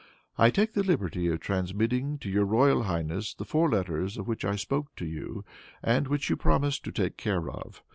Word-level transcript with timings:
"I 0.35 0.49
take 0.49 0.73
the 0.73 0.81
liberty 0.81 1.27
of 1.27 1.41
transmitting 1.41 2.17
to 2.21 2.27
your 2.31 2.43
royal 2.45 2.81
highness 2.85 3.35
the 3.35 3.45
four 3.45 3.69
letters 3.69 4.17
of 4.17 4.27
which 4.27 4.43
I 4.43 4.55
spoke 4.55 4.95
to 4.95 5.05
you, 5.05 5.45
and 5.83 6.07
which 6.07 6.27
you 6.27 6.35
promised 6.35 6.83
to 6.85 6.91
take 6.91 7.17
care 7.17 7.47
of. 7.51 7.83